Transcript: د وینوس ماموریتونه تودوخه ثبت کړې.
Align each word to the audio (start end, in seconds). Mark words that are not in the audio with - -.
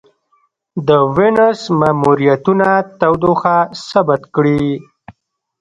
د 0.87 0.89
وینوس 1.15 1.61
ماموریتونه 1.79 2.67
تودوخه 2.99 3.57
ثبت 3.89 4.21
کړې. 4.35 4.61